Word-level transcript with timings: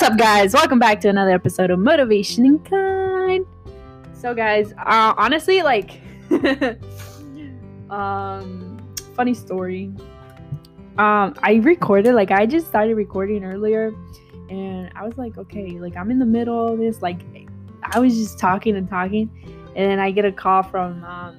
What's 0.00 0.12
up, 0.12 0.18
guys? 0.18 0.54
Welcome 0.54 0.78
back 0.78 0.98
to 1.02 1.10
another 1.10 1.32
episode 1.32 1.70
of 1.70 1.78
Motivation 1.78 2.46
in 2.46 2.58
Kind. 2.60 3.44
So, 4.14 4.34
guys, 4.34 4.72
uh, 4.78 5.12
honestly, 5.18 5.60
like, 5.60 6.00
um, 7.90 8.80
funny 9.14 9.34
story. 9.34 9.92
Um, 10.96 11.34
I 11.42 11.60
recorded, 11.62 12.14
like, 12.14 12.30
I 12.30 12.46
just 12.46 12.66
started 12.66 12.94
recording 12.94 13.44
earlier, 13.44 13.92
and 14.48 14.90
I 14.96 15.06
was 15.06 15.18
like, 15.18 15.36
okay, 15.36 15.78
like, 15.78 15.98
I'm 15.98 16.10
in 16.10 16.18
the 16.18 16.24
middle 16.24 16.72
of 16.72 16.78
this. 16.78 17.02
Like, 17.02 17.20
I 17.82 17.98
was 17.98 18.16
just 18.16 18.38
talking 18.38 18.76
and 18.76 18.88
talking, 18.88 19.30
and 19.76 19.90
then 19.90 19.98
I 19.98 20.12
get 20.12 20.24
a 20.24 20.32
call 20.32 20.62
from, 20.62 21.04
um, 21.04 21.36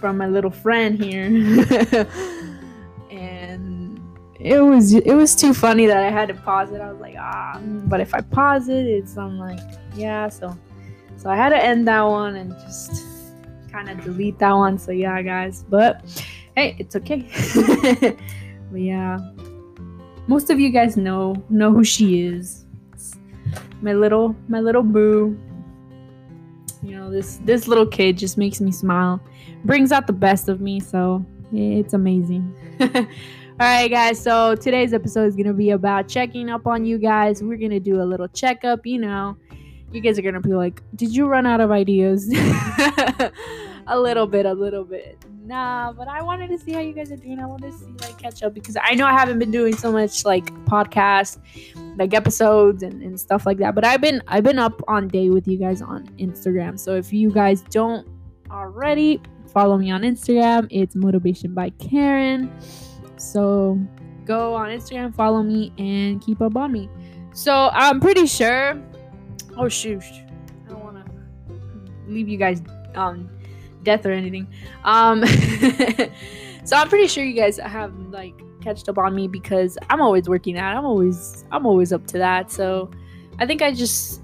from 0.00 0.16
my 0.16 0.26
little 0.26 0.50
friend 0.50 0.98
here. 0.98 1.28
it 4.44 4.60
was 4.60 4.92
it 4.92 5.14
was 5.14 5.34
too 5.34 5.54
funny 5.54 5.86
that 5.86 5.96
I 5.96 6.10
had 6.10 6.28
to 6.28 6.34
pause 6.34 6.70
it. 6.70 6.80
I 6.80 6.92
was 6.92 7.00
like, 7.00 7.16
ah, 7.18 7.58
but 7.86 8.00
if 8.00 8.14
I 8.14 8.20
pause 8.20 8.68
it, 8.68 8.86
it's 8.86 9.16
I'm 9.16 9.38
like, 9.38 9.58
yeah, 9.96 10.28
so 10.28 10.56
so 11.16 11.30
I 11.30 11.36
had 11.36 11.48
to 11.48 11.56
end 11.56 11.88
that 11.88 12.02
one 12.02 12.36
and 12.36 12.52
just 12.60 13.06
kind 13.72 13.88
of 13.88 14.04
delete 14.04 14.38
that 14.40 14.52
one. 14.52 14.78
So 14.78 14.92
yeah, 14.92 15.22
guys, 15.22 15.64
but 15.66 16.04
hey, 16.56 16.76
it's 16.78 16.94
okay. 16.94 17.26
but 18.70 18.80
yeah, 18.80 19.18
most 20.26 20.50
of 20.50 20.60
you 20.60 20.68
guys 20.68 20.98
know 20.98 21.42
know 21.48 21.72
who 21.72 21.82
she 21.82 22.20
is. 22.26 22.66
It's 22.92 23.14
my 23.80 23.94
little 23.94 24.36
my 24.48 24.60
little 24.60 24.82
boo. 24.82 25.40
You 26.82 26.98
know 26.98 27.10
this 27.10 27.40
this 27.46 27.66
little 27.66 27.86
kid 27.86 28.18
just 28.18 28.36
makes 28.36 28.60
me 28.60 28.72
smile, 28.72 29.22
brings 29.64 29.90
out 29.90 30.06
the 30.06 30.12
best 30.12 30.50
of 30.50 30.60
me. 30.60 30.80
So 30.80 31.24
it's 31.50 31.94
amazing. 31.94 32.54
All 33.60 33.68
right, 33.68 33.88
guys. 33.88 34.20
So 34.20 34.56
today's 34.56 34.92
episode 34.92 35.26
is 35.26 35.36
going 35.36 35.46
to 35.46 35.54
be 35.54 35.70
about 35.70 36.08
checking 36.08 36.50
up 36.50 36.66
on 36.66 36.84
you 36.84 36.98
guys. 36.98 37.40
We're 37.40 37.56
going 37.56 37.70
to 37.70 37.78
do 37.78 38.02
a 38.02 38.04
little 38.04 38.26
checkup. 38.26 38.84
You 38.84 38.98
know, 38.98 39.36
you 39.92 40.00
guys 40.00 40.18
are 40.18 40.22
going 40.22 40.34
to 40.34 40.40
be 40.40 40.54
like, 40.54 40.82
did 40.96 41.14
you 41.14 41.28
run 41.28 41.46
out 41.46 41.60
of 41.60 41.70
ideas? 41.70 42.28
a 43.86 43.96
little 43.96 44.26
bit, 44.26 44.44
a 44.44 44.52
little 44.52 44.82
bit. 44.82 45.24
Nah, 45.44 45.92
but 45.92 46.08
I 46.08 46.20
wanted 46.20 46.48
to 46.48 46.58
see 46.58 46.72
how 46.72 46.80
you 46.80 46.92
guys 46.92 47.12
are 47.12 47.16
doing. 47.16 47.38
I 47.38 47.46
wanted 47.46 47.70
to 47.70 47.78
see, 47.78 47.92
like, 48.00 48.18
catch 48.18 48.42
up 48.42 48.54
because 48.54 48.76
I 48.82 48.94
know 48.94 49.06
I 49.06 49.12
haven't 49.12 49.38
been 49.38 49.52
doing 49.52 49.76
so 49.76 49.92
much, 49.92 50.24
like, 50.24 50.46
podcast, 50.64 51.38
like, 51.96 52.12
episodes 52.12 52.82
and, 52.82 53.02
and 53.02 53.20
stuff 53.20 53.46
like 53.46 53.58
that. 53.58 53.76
But 53.76 53.84
I've 53.84 54.00
been, 54.00 54.20
I've 54.26 54.42
been 54.42 54.58
up 54.58 54.82
on 54.88 55.06
day 55.06 55.30
with 55.30 55.46
you 55.46 55.58
guys 55.58 55.80
on 55.80 56.08
Instagram. 56.18 56.76
So 56.76 56.96
if 56.96 57.12
you 57.12 57.30
guys 57.30 57.62
don't 57.70 58.04
already, 58.50 59.22
follow 59.52 59.78
me 59.78 59.92
on 59.92 60.02
Instagram. 60.02 60.66
It's 60.70 60.96
Motivation 60.96 61.54
by 61.54 61.70
Karen. 61.70 62.50
So 63.32 63.78
go 64.24 64.54
on 64.54 64.68
Instagram, 64.68 65.14
follow 65.14 65.42
me, 65.42 65.72
and 65.78 66.20
keep 66.20 66.40
up 66.40 66.56
on 66.56 66.72
me. 66.72 66.88
So 67.32 67.70
I'm 67.72 68.00
pretty 68.00 68.26
sure. 68.26 68.80
Oh 69.56 69.68
shoot! 69.68 70.02
I 70.02 70.70
don't 70.70 70.82
want 70.82 71.04
to 71.04 72.10
leave 72.12 72.28
you 72.28 72.36
guys 72.36 72.62
um 72.94 73.28
death 73.84 74.04
or 74.06 74.12
anything. 74.12 74.48
Um, 74.82 75.24
so 76.64 76.76
I'm 76.76 76.88
pretty 76.88 77.06
sure 77.06 77.22
you 77.22 77.34
guys 77.34 77.58
have 77.58 77.94
like 78.10 78.34
catched 78.62 78.88
up 78.88 78.98
on 78.98 79.14
me 79.14 79.28
because 79.28 79.78
I'm 79.90 80.00
always 80.00 80.28
working 80.28 80.58
out. 80.58 80.76
I'm 80.76 80.84
always 80.84 81.44
I'm 81.52 81.66
always 81.66 81.92
up 81.92 82.06
to 82.08 82.18
that. 82.18 82.50
So 82.50 82.90
I 83.38 83.46
think 83.46 83.62
I 83.62 83.72
just 83.72 84.22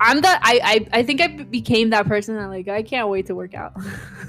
I'm 0.00 0.20
that 0.20 0.40
I, 0.42 0.60
I 0.92 0.98
I 0.98 1.02
think 1.02 1.20
I 1.20 1.28
became 1.28 1.90
that 1.90 2.06
person 2.06 2.36
that 2.36 2.48
like 2.48 2.68
I 2.68 2.82
can't 2.82 3.08
wait 3.08 3.26
to 3.26 3.34
work 3.34 3.54
out. 3.54 3.72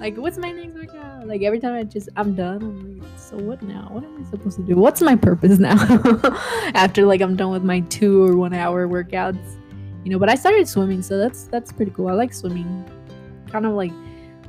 like 0.00 0.16
what's 0.16 0.36
my 0.36 0.50
next 0.50 0.74
workout? 0.74 1.26
Like 1.26 1.42
every 1.42 1.60
time 1.60 1.74
I 1.74 1.84
just 1.84 2.08
I'm 2.16 2.34
done. 2.34 2.62
I'm 2.62 2.98
like, 3.00 3.18
so 3.18 3.36
what 3.36 3.62
now? 3.62 3.88
What 3.92 4.04
am 4.04 4.20
I 4.20 4.28
supposed 4.28 4.56
to 4.56 4.62
do? 4.62 4.74
What's 4.74 5.00
my 5.00 5.14
purpose 5.14 5.58
now? 5.58 5.76
After 6.74 7.06
like 7.06 7.20
I'm 7.20 7.36
done 7.36 7.50
with 7.50 7.62
my 7.62 7.80
two 7.80 8.24
or 8.24 8.36
one 8.36 8.52
hour 8.52 8.88
workouts. 8.88 9.58
You 10.04 10.12
know, 10.12 10.18
but 10.18 10.28
I 10.28 10.34
started 10.34 10.68
swimming, 10.68 11.02
so 11.02 11.18
that's 11.18 11.44
that's 11.44 11.72
pretty 11.72 11.92
cool. 11.92 12.08
I 12.08 12.12
like 12.12 12.32
swimming. 12.32 12.84
Kind 13.50 13.64
of 13.64 13.74
like 13.74 13.92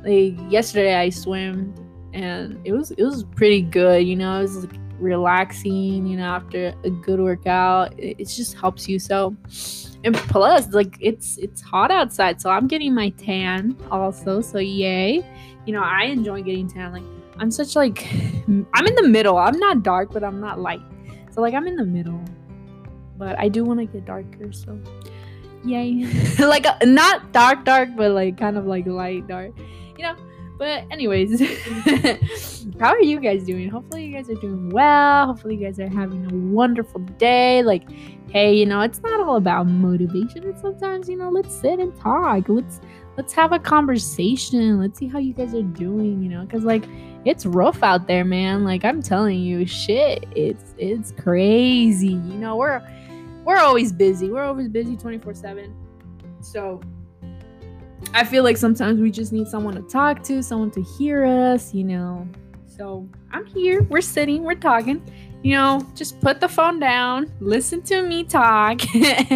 like 0.04 0.34
yesterday 0.50 0.96
I 0.96 1.10
swam 1.10 1.74
and 2.14 2.58
it 2.64 2.72
was 2.72 2.90
it 2.92 3.04
was 3.04 3.24
pretty 3.24 3.62
good, 3.62 4.06
you 4.06 4.16
know, 4.16 4.38
it 4.38 4.42
was 4.42 4.64
like 4.64 4.80
relaxing, 4.98 6.06
you 6.06 6.16
know, 6.16 6.24
after 6.24 6.74
a 6.84 6.90
good 6.90 7.20
workout. 7.20 7.98
It, 7.98 8.16
it 8.20 8.24
just 8.24 8.56
helps 8.56 8.88
you 8.88 8.98
so 8.98 9.36
and 10.04 10.14
plus 10.14 10.72
like 10.72 10.96
it's 11.00 11.38
it's 11.38 11.60
hot 11.60 11.90
outside 11.90 12.40
so 12.40 12.50
i'm 12.50 12.66
getting 12.66 12.94
my 12.94 13.10
tan 13.10 13.76
also 13.90 14.40
so 14.40 14.58
yay. 14.58 15.24
You 15.66 15.72
know 15.72 15.82
i 15.82 16.04
enjoy 16.04 16.42
getting 16.42 16.68
tan 16.68 16.92
like 16.92 17.02
i'm 17.38 17.50
such 17.50 17.76
like 17.76 18.06
i'm 18.48 18.86
in 18.86 18.94
the 18.94 19.08
middle. 19.08 19.36
I'm 19.36 19.58
not 19.58 19.82
dark 19.82 20.12
but 20.12 20.24
i'm 20.24 20.40
not 20.40 20.60
light. 20.60 20.82
So 21.32 21.40
like 21.40 21.54
i'm 21.54 21.66
in 21.66 21.76
the 21.76 21.84
middle. 21.84 22.22
But 23.16 23.38
i 23.38 23.48
do 23.48 23.64
want 23.64 23.80
to 23.80 23.86
get 23.86 24.04
darker 24.04 24.52
so 24.52 24.78
yay. 25.64 26.06
Like 26.38 26.66
uh, 26.66 26.78
not 26.84 27.32
dark 27.32 27.64
dark 27.64 27.90
but 27.96 28.12
like 28.12 28.38
kind 28.38 28.56
of 28.56 28.66
like 28.66 28.86
light 28.86 29.26
dark. 29.26 29.52
You 29.96 30.04
know 30.04 30.16
but 30.58 30.84
anyways, 30.90 31.40
how 32.80 32.88
are 32.88 33.00
you 33.00 33.20
guys 33.20 33.44
doing? 33.44 33.70
Hopefully 33.70 34.04
you 34.04 34.12
guys 34.12 34.28
are 34.28 34.34
doing 34.34 34.70
well. 34.70 35.26
Hopefully 35.26 35.56
you 35.56 35.64
guys 35.64 35.78
are 35.78 35.88
having 35.88 36.30
a 36.30 36.34
wonderful 36.34 37.00
day. 37.00 37.62
Like, 37.62 37.84
hey, 38.28 38.54
you 38.54 38.66
know, 38.66 38.80
it's 38.80 39.00
not 39.00 39.20
all 39.20 39.36
about 39.36 39.68
motivation. 39.68 40.58
Sometimes, 40.60 41.08
you 41.08 41.16
know, 41.16 41.30
let's 41.30 41.54
sit 41.54 41.78
and 41.78 41.96
talk. 41.96 42.48
Let's 42.48 42.80
let's 43.16 43.32
have 43.32 43.52
a 43.52 43.58
conversation. 43.58 44.80
Let's 44.80 44.98
see 44.98 45.06
how 45.06 45.20
you 45.20 45.32
guys 45.32 45.54
are 45.54 45.62
doing, 45.62 46.22
you 46.22 46.28
know, 46.28 46.44
cuz 46.46 46.64
like 46.64 46.84
it's 47.24 47.46
rough 47.46 47.82
out 47.84 48.08
there, 48.08 48.24
man. 48.24 48.64
Like 48.64 48.84
I'm 48.84 49.00
telling 49.00 49.38
you, 49.38 49.64
shit, 49.64 50.26
it's 50.34 50.74
it's 50.76 51.12
crazy. 51.12 52.08
You 52.08 52.34
know, 52.34 52.56
we're 52.56 52.82
we're 53.44 53.58
always 53.58 53.92
busy. 53.92 54.28
We're 54.28 54.44
always 54.44 54.68
busy 54.68 54.96
24/7. 54.96 55.72
So, 56.40 56.80
I 58.14 58.24
feel 58.24 58.44
like 58.44 58.56
sometimes 58.56 59.00
we 59.00 59.10
just 59.10 59.32
need 59.32 59.48
someone 59.48 59.74
to 59.74 59.82
talk 59.82 60.22
to, 60.24 60.42
someone 60.42 60.70
to 60.72 60.82
hear 60.82 61.24
us, 61.24 61.74
you 61.74 61.84
know. 61.84 62.26
So 62.66 63.08
I'm 63.32 63.44
here, 63.46 63.82
we're 63.84 64.00
sitting, 64.00 64.44
we're 64.44 64.54
talking. 64.54 65.02
You 65.42 65.54
know, 65.54 65.86
just 65.94 66.20
put 66.20 66.40
the 66.40 66.48
phone 66.48 66.80
down, 66.80 67.32
listen 67.38 67.82
to 67.82 68.02
me 68.02 68.24
talk, 68.24 68.80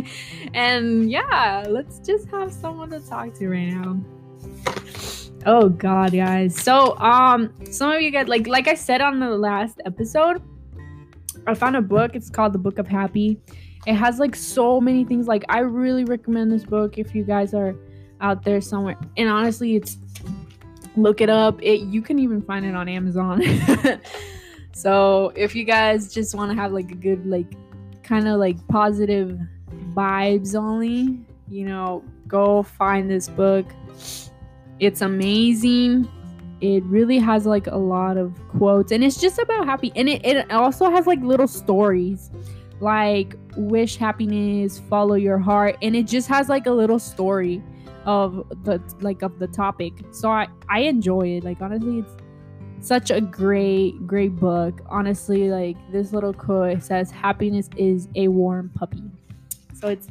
and 0.54 1.10
yeah, 1.10 1.64
let's 1.68 2.00
just 2.00 2.28
have 2.30 2.52
someone 2.52 2.90
to 2.90 3.00
talk 3.00 3.34
to 3.34 3.48
right 3.48 3.68
now. 3.68 4.00
Oh 5.46 5.68
god, 5.68 6.12
guys. 6.12 6.56
So, 6.56 6.96
um, 6.98 7.52
some 7.70 7.92
of 7.92 8.00
you 8.00 8.10
guys 8.10 8.26
like 8.26 8.46
like 8.46 8.68
I 8.68 8.74
said 8.74 9.00
on 9.00 9.20
the 9.20 9.30
last 9.30 9.80
episode, 9.86 10.42
I 11.46 11.54
found 11.54 11.76
a 11.76 11.82
book. 11.82 12.14
It's 12.14 12.30
called 12.30 12.52
The 12.52 12.58
Book 12.58 12.78
of 12.78 12.88
Happy. 12.88 13.40
It 13.86 13.94
has 13.94 14.18
like 14.18 14.36
so 14.36 14.80
many 14.80 15.04
things. 15.04 15.26
Like 15.26 15.44
I 15.48 15.60
really 15.60 16.04
recommend 16.04 16.50
this 16.50 16.64
book 16.64 16.98
if 16.98 17.14
you 17.14 17.24
guys 17.24 17.54
are 17.54 17.76
out 18.22 18.44
there 18.44 18.60
somewhere. 18.60 18.96
And 19.16 19.28
honestly, 19.28 19.76
it's 19.76 19.98
look 20.96 21.20
it 21.20 21.28
up. 21.28 21.60
It 21.62 21.80
you 21.80 22.00
can 22.00 22.18
even 22.18 22.40
find 22.40 22.64
it 22.64 22.74
on 22.74 22.88
Amazon. 22.88 23.42
so 24.72 25.32
if 25.36 25.54
you 25.54 25.64
guys 25.64 26.14
just 26.14 26.34
want 26.34 26.50
to 26.50 26.56
have 26.56 26.72
like 26.72 26.90
a 26.90 26.94
good 26.94 27.26
like 27.26 27.52
kind 28.02 28.26
of 28.26 28.38
like 28.38 28.56
positive 28.68 29.38
vibes 29.94 30.54
only, 30.54 31.20
you 31.48 31.66
know, 31.66 32.02
go 32.26 32.62
find 32.62 33.10
this 33.10 33.28
book. 33.28 33.66
It's 34.78 35.02
amazing. 35.02 36.08
It 36.60 36.84
really 36.84 37.18
has 37.18 37.44
like 37.44 37.66
a 37.66 37.76
lot 37.76 38.16
of 38.16 38.38
quotes 38.48 38.92
and 38.92 39.02
it's 39.02 39.20
just 39.20 39.38
about 39.40 39.66
happy 39.66 39.92
and 39.96 40.08
it, 40.08 40.24
it 40.24 40.50
also 40.52 40.88
has 40.90 41.08
like 41.08 41.20
little 41.20 41.48
stories 41.48 42.30
like 42.80 43.36
wish 43.56 43.96
happiness, 43.96 44.80
follow 44.90 45.14
your 45.14 45.38
heart, 45.38 45.76
and 45.82 45.94
it 45.94 46.04
just 46.04 46.26
has 46.28 46.48
like 46.48 46.66
a 46.66 46.70
little 46.70 46.98
story 46.98 47.62
of 48.04 48.46
the 48.64 48.80
like 49.00 49.22
of 49.22 49.38
the 49.38 49.46
topic. 49.46 49.92
So 50.10 50.30
I 50.30 50.48
I 50.68 50.80
enjoy 50.80 51.28
it. 51.36 51.44
Like 51.44 51.60
honestly, 51.60 52.00
it's 52.00 52.16
such 52.80 53.10
a 53.10 53.20
great 53.20 54.06
great 54.06 54.36
book. 54.36 54.80
Honestly, 54.88 55.50
like 55.50 55.76
this 55.92 56.12
little 56.12 56.32
quote 56.32 56.82
says, 56.82 57.10
"Happiness 57.10 57.68
is 57.76 58.08
a 58.16 58.28
warm 58.28 58.70
puppy." 58.74 59.04
So 59.74 59.88
it's 59.88 60.08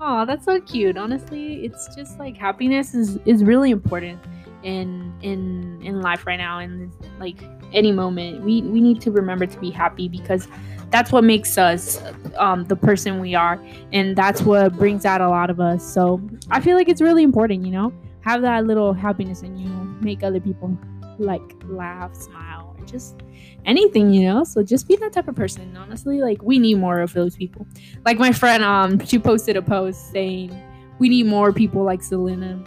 oh, 0.00 0.24
that's 0.26 0.44
so 0.44 0.60
cute. 0.60 0.96
Honestly, 0.96 1.64
it's 1.64 1.94
just 1.94 2.18
like 2.18 2.36
happiness 2.36 2.94
is 2.94 3.18
is 3.24 3.44
really 3.44 3.70
important 3.70 4.20
in 4.62 5.12
in 5.20 5.80
in 5.82 6.00
life 6.00 6.26
right 6.26 6.38
now 6.38 6.58
and 6.58 6.90
like 7.20 7.44
any 7.74 7.92
moment 7.92 8.42
we 8.42 8.62
we 8.62 8.80
need 8.80 8.98
to 8.98 9.10
remember 9.10 9.44
to 9.44 9.58
be 9.60 9.70
happy 9.70 10.08
because 10.08 10.48
that's 10.94 11.10
what 11.10 11.24
makes 11.24 11.58
us 11.58 12.00
um, 12.36 12.62
the 12.66 12.76
person 12.76 13.18
we 13.18 13.34
are 13.34 13.60
and 13.92 14.14
that's 14.14 14.42
what 14.42 14.76
brings 14.76 15.04
out 15.04 15.20
a 15.20 15.28
lot 15.28 15.50
of 15.50 15.58
us. 15.58 15.82
So 15.82 16.20
i 16.50 16.60
feel 16.60 16.76
like 16.76 16.88
it's 16.88 17.00
really 17.00 17.24
important 17.24 17.66
you 17.66 17.72
know? 17.72 17.92
Have 18.20 18.42
that 18.42 18.64
little 18.64 18.92
happiness 18.92 19.42
in 19.42 19.56
you 19.58 19.68
make 20.00 20.22
other 20.22 20.38
people 20.38 20.78
like 21.18 21.42
laugh 21.64 22.14
smile 22.14 22.76
or 22.78 22.86
just 22.86 23.16
anything 23.64 24.14
you 24.14 24.22
know? 24.22 24.44
So 24.44 24.62
just 24.62 24.86
be 24.86 24.94
that 24.94 25.12
type 25.12 25.26
of 25.26 25.34
person. 25.34 25.76
Honestly 25.76 26.20
like 26.20 26.40
we 26.44 26.60
need 26.60 26.78
more 26.78 27.00
of 27.00 27.12
those 27.12 27.34
people. 27.34 27.66
Like 28.04 28.20
my 28.20 28.30
friend 28.30 28.62
um 28.62 29.04
she 29.04 29.18
posted 29.18 29.56
a 29.56 29.62
post 29.62 30.12
saying 30.12 30.56
we 31.00 31.08
need 31.08 31.26
more 31.26 31.52
people 31.52 31.82
like 31.82 32.04
selena. 32.04 32.64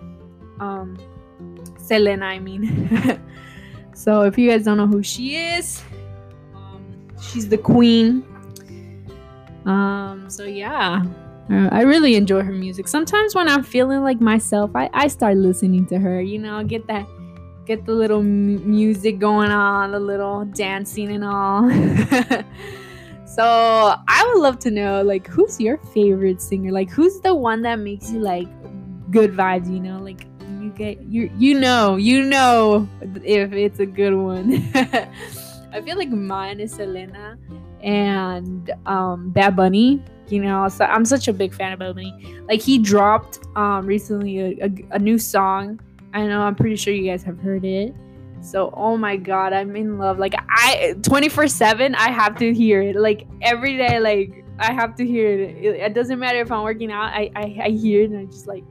Um 0.60 0.98
selena 1.80 2.26
i 2.26 2.40
mean. 2.40 3.22
So 3.94 4.22
if 4.22 4.38
you 4.38 4.48
guys 4.48 4.64
don't 4.64 4.78
know 4.78 4.86
who 4.86 5.02
she 5.02 5.36
is 5.36 5.82
she's 7.28 7.48
the 7.50 7.58
queen 7.58 8.24
Um, 9.66 10.30
so 10.30 10.46
yeah, 10.46 11.04
uh, 11.52 11.70
I 11.72 11.82
really 11.82 12.16
enjoy 12.16 12.42
her 12.42 12.54
music. 12.54 12.88
Sometimes 12.88 13.36
when 13.36 13.50
I'm 13.50 13.64
feeling 13.64 14.02
like 14.02 14.22
myself, 14.22 14.72
I, 14.76 14.90
I 14.94 15.08
start 15.08 15.36
listening 15.38 15.86
to 15.88 16.00
her. 16.00 16.22
You 16.22 16.40
know, 16.40 16.64
get 16.64 16.88
that, 16.88 17.06
get 17.66 17.86
the 17.86 17.92
little 17.92 18.20
m- 18.20 18.70
music 18.70 19.20
going 19.20 19.52
on, 19.52 19.92
the 19.92 20.00
little 20.00 20.46
dancing 20.46 21.12
and 21.12 21.24
all. 21.26 21.70
so 23.26 23.44
I 23.44 24.32
would 24.34 24.42
love 24.42 24.60
to 24.60 24.72
know, 24.72 25.02
like, 25.04 25.28
who's 25.28 25.60
your 25.60 25.78
favorite 25.94 26.42
singer? 26.42 26.72
Like, 26.72 26.90
who's 26.90 27.20
the 27.20 27.36
one 27.36 27.62
that 27.64 27.80
makes 27.80 28.10
you 28.10 28.20
like 28.20 28.48
good 29.12 29.34
vibes? 29.34 29.70
You 29.70 29.82
know, 29.82 30.00
like 30.00 30.28
you 30.62 30.70
get 30.72 31.02
you 31.04 31.30
you 31.38 31.60
know 31.60 31.98
you 31.98 32.24
know 32.24 32.88
if 33.02 33.52
it's 33.52 33.80
a 33.80 33.86
good 33.86 34.16
one. 34.16 34.64
I 35.78 35.82
feel 35.82 35.96
like 35.96 36.10
mine 36.10 36.60
is 36.60 36.74
Selena 36.74 37.38
and 37.84 38.72
um, 38.88 39.30
Bad 39.30 39.56
Bunny. 39.56 40.04
You 40.28 40.42
know, 40.42 40.68
so 40.68 40.86
I'm 40.86 41.06
such 41.06 41.28
a 41.28 41.34
big 41.34 41.54
fan 41.54 41.72
of 41.72 41.80
Bad 41.80 41.96
Bunny. 41.96 42.42
Like 42.50 42.62
he 42.62 42.80
dropped 42.80 43.40
um, 43.56 43.86
recently 43.86 44.40
a, 44.40 44.66
a, 44.66 44.96
a 44.96 45.00
new 45.00 45.20
song. 45.20 45.80
I 46.14 46.26
know 46.26 46.42
I'm 46.42 46.56
pretty 46.56 46.76
sure 46.78 46.94
you 46.94 47.10
guys 47.10 47.22
have 47.24 47.40
heard 47.40 47.64
it. 47.64 47.94
So 48.42 48.74
oh 48.76 48.98
my 48.98 49.18
god, 49.18 49.54
I'm 49.54 49.76
in 49.76 50.00
love. 50.00 50.18
Like 50.18 50.34
I 50.50 50.96
24/7 51.02 51.96
I 51.96 52.10
have 52.10 52.38
to 52.40 52.54
hear 52.54 52.82
it. 52.82 52.96
Like 52.96 53.28
every 53.42 53.78
day 53.78 54.00
like 54.00 54.44
I 54.58 54.74
have 54.74 54.96
to 54.96 55.06
hear 55.06 55.30
it. 55.30 55.58
It, 55.58 55.76
it 55.76 55.94
doesn't 55.94 56.18
matter 56.18 56.40
if 56.40 56.52
I'm 56.52 56.64
working 56.64 56.92
out. 56.92 57.14
I, 57.14 57.30
I 57.36 57.60
I 57.66 57.70
hear 57.70 58.02
it 58.02 58.10
and 58.10 58.20
I'm 58.20 58.32
just 58.32 58.48
like 58.48 58.64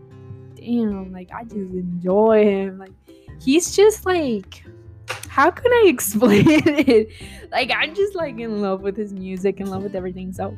damn, 0.57 1.13
like 1.13 1.31
I 1.33 1.45
just 1.45 1.55
enjoy 1.55 2.45
him. 2.45 2.79
Like 2.79 2.93
he's 3.41 3.77
just 3.77 4.05
like 4.05 4.65
how 5.29 5.51
can 5.51 5.73
I 5.73 5.85
explain 5.89 6.45
it? 6.49 7.09
Like 7.51 7.71
I'm 7.75 7.95
just 7.95 8.15
like 8.15 8.39
in 8.39 8.61
love 8.63 8.83
with 8.83 8.97
his 8.97 9.13
music, 9.13 9.61
in 9.61 9.71
love 9.71 9.83
with 9.83 9.95
everything. 9.95 10.33
So 10.33 10.57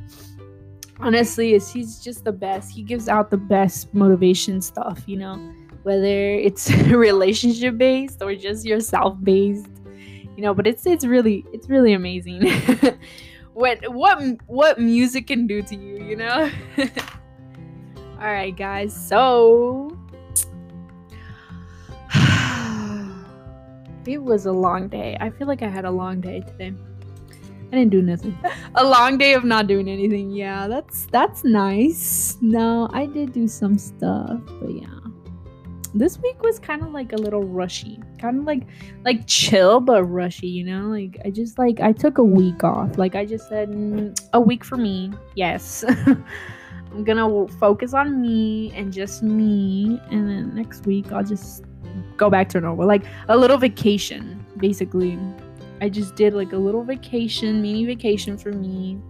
honestly, 1.00 1.54
is 1.54 1.70
he's 1.70 1.98
just 1.98 2.24
the 2.24 2.32
best. 2.32 2.70
He 2.70 2.82
gives 2.82 3.08
out 3.08 3.30
the 3.30 3.36
best 3.36 3.92
motivation 3.94 4.60
stuff, 4.60 5.02
you 5.06 5.16
know, 5.16 5.36
whether 5.82 6.32
it's 6.34 6.70
relationship 6.86 7.76
based 7.78 8.22
or 8.22 8.34
just 8.34 8.64
yourself 8.64 9.16
based, 9.22 9.68
you 10.36 10.42
know. 10.42 10.54
But 10.54 10.66
it's 10.66 10.86
it's 10.86 11.04
really 11.04 11.44
it's 11.52 11.68
really 11.68 11.92
amazing. 11.92 12.48
what 13.54 13.78
what 13.92 14.20
what 14.46 14.78
music 14.78 15.26
can 15.26 15.46
do 15.46 15.62
to 15.62 15.76
you, 15.76 16.04
you 16.04 16.16
know. 16.16 16.50
All 18.20 18.32
right, 18.32 18.56
guys. 18.56 18.94
So 18.94 19.97
it 24.08 24.22
was 24.22 24.46
a 24.46 24.52
long 24.52 24.88
day. 24.88 25.16
I 25.20 25.30
feel 25.30 25.46
like 25.46 25.62
I 25.62 25.68
had 25.68 25.84
a 25.84 25.90
long 25.90 26.20
day 26.20 26.40
today. 26.40 26.74
I 27.70 27.76
didn't 27.76 27.90
do 27.90 28.02
nothing. 28.02 28.36
a 28.74 28.84
long 28.84 29.18
day 29.18 29.34
of 29.34 29.44
not 29.44 29.66
doing 29.66 29.88
anything. 29.88 30.30
Yeah, 30.30 30.68
that's 30.68 31.06
that's 31.06 31.44
nice. 31.44 32.38
No, 32.40 32.88
I 32.92 33.06
did 33.06 33.32
do 33.32 33.46
some 33.46 33.78
stuff, 33.78 34.40
but 34.60 34.70
yeah. 34.72 34.86
This 35.94 36.18
week 36.18 36.42
was 36.42 36.58
kind 36.58 36.82
of 36.82 36.92
like 36.92 37.12
a 37.12 37.16
little 37.16 37.44
rushy. 37.44 38.00
Kind 38.18 38.38
of 38.38 38.44
like 38.44 38.62
like 39.04 39.26
chill 39.26 39.80
but 39.80 40.04
rushy, 40.04 40.48
you 40.48 40.64
know? 40.64 40.88
Like 40.88 41.18
I 41.24 41.30
just 41.30 41.58
like 41.58 41.80
I 41.80 41.92
took 41.92 42.18
a 42.18 42.24
week 42.24 42.64
off. 42.64 42.96
Like 42.96 43.14
I 43.14 43.24
just 43.24 43.48
said 43.48 43.70
mm, 43.70 44.18
a 44.32 44.40
week 44.40 44.64
for 44.64 44.76
me. 44.76 45.12
Yes. 45.34 45.84
I'm 46.90 47.04
gonna 47.04 47.48
focus 47.58 47.92
on 47.92 48.20
me 48.20 48.72
and 48.74 48.92
just 48.92 49.22
me, 49.22 50.00
and 50.10 50.28
then 50.28 50.54
next 50.54 50.86
week 50.86 51.12
I'll 51.12 51.24
just 51.24 51.64
go 52.16 52.30
back 52.30 52.48
to 52.50 52.60
normal. 52.60 52.86
Like 52.86 53.04
a 53.28 53.36
little 53.36 53.58
vacation, 53.58 54.44
basically. 54.56 55.18
I 55.80 55.88
just 55.88 56.16
did 56.16 56.34
like 56.34 56.52
a 56.52 56.56
little 56.56 56.82
vacation, 56.82 57.62
mini 57.62 57.84
vacation 57.84 58.36
for 58.36 58.50
me. 58.50 59.00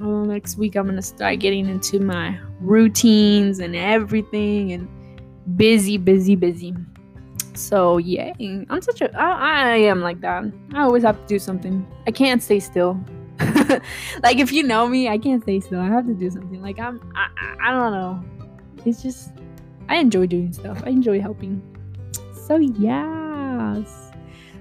Well, 0.00 0.24
next 0.24 0.56
week 0.56 0.76
I'm 0.76 0.86
gonna 0.86 1.02
start 1.02 1.38
getting 1.40 1.68
into 1.68 2.00
my 2.00 2.38
routines 2.60 3.58
and 3.60 3.76
everything 3.76 4.72
and 4.72 4.88
busy, 5.56 5.98
busy, 5.98 6.36
busy. 6.36 6.74
So 7.54 7.98
yeah, 7.98 8.32
I'm 8.38 8.80
such 8.80 9.02
a 9.02 9.14
I, 9.16 9.72
I 9.72 9.76
am 9.76 10.00
like 10.00 10.20
that. 10.22 10.44
I 10.74 10.82
always 10.82 11.02
have 11.02 11.20
to 11.20 11.26
do 11.26 11.38
something. 11.38 11.86
I 12.06 12.10
can't 12.10 12.42
stay 12.42 12.60
still. 12.60 12.98
like 14.22 14.38
if 14.38 14.52
you 14.52 14.62
know 14.62 14.88
me, 14.88 15.08
I 15.08 15.18
can't 15.18 15.42
stay 15.42 15.60
still. 15.60 15.80
I 15.80 15.86
have 15.86 16.06
to 16.06 16.14
do 16.14 16.30
something. 16.30 16.62
Like 16.62 16.78
I'm 16.78 17.00
I, 17.14 17.28
I 17.68 17.72
don't 17.72 17.92
know. 17.92 18.24
It's 18.84 19.02
just 19.02 19.32
I 19.88 19.96
enjoy 19.96 20.26
doing 20.26 20.52
stuff. 20.52 20.82
I 20.86 20.90
enjoy 20.90 21.20
helping. 21.20 21.62
So 22.50 22.56
yes. 22.56 24.10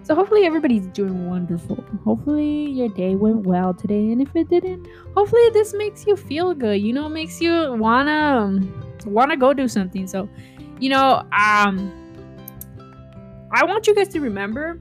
So 0.03 0.13
hopefully 0.13 0.45
everybody's 0.45 0.85
doing 0.89 1.27
wonderful. 1.27 1.83
Hopefully 2.03 2.69
your 2.69 2.89
day 2.89 3.15
went 3.15 3.47
well 3.47 3.73
today. 3.73 4.11
And 4.11 4.21
if 4.21 4.29
it 4.35 4.47
didn't, 4.47 4.87
hopefully 5.15 5.49
this 5.53 5.73
makes 5.73 6.05
you 6.05 6.15
feel 6.15 6.53
good. 6.53 6.79
You 6.83 6.93
know, 6.93 7.09
makes 7.09 7.41
you 7.41 7.73
wanna 7.73 8.61
wanna 9.07 9.35
go 9.35 9.55
do 9.55 9.67
something. 9.67 10.05
So, 10.05 10.29
you 10.79 10.89
know, 10.89 11.23
um 11.31 11.91
I 13.51 13.65
want 13.65 13.87
you 13.87 13.95
guys 13.95 14.09
to 14.09 14.19
remember 14.19 14.79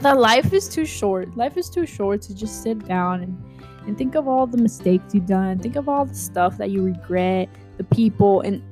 that 0.00 0.18
life 0.18 0.54
is 0.54 0.66
too 0.66 0.86
short. 0.86 1.36
Life 1.36 1.58
is 1.58 1.68
too 1.68 1.84
short 1.84 2.22
to 2.22 2.34
just 2.34 2.62
sit 2.62 2.86
down 2.88 3.20
and, 3.20 3.36
and 3.86 3.98
think 3.98 4.14
of 4.14 4.26
all 4.26 4.46
the 4.46 4.56
mistakes 4.56 5.14
you've 5.14 5.26
done. 5.26 5.58
Think 5.58 5.76
of 5.76 5.90
all 5.90 6.06
the 6.06 6.14
stuff 6.14 6.56
that 6.56 6.70
you 6.70 6.82
regret, 6.82 7.50
the 7.76 7.84
people 7.84 8.40
and 8.40 8.62